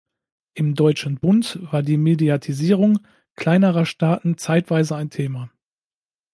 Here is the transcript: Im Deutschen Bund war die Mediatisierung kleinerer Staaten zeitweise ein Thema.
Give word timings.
Im 0.55 0.73
Deutschen 0.73 1.19
Bund 1.19 1.59
war 1.71 1.83
die 1.83 1.97
Mediatisierung 1.97 3.01
kleinerer 3.35 3.85
Staaten 3.85 4.35
zeitweise 4.35 4.95
ein 4.95 5.11
Thema. 5.11 5.51